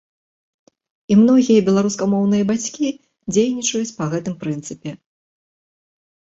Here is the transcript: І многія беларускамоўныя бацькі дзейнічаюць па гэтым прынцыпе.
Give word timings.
І 1.13 1.17
многія 1.21 1.65
беларускамоўныя 1.67 2.43
бацькі 2.53 2.87
дзейнічаюць 3.35 3.95
па 4.01 4.11
гэтым 4.17 4.35
прынцыпе. 4.43 4.91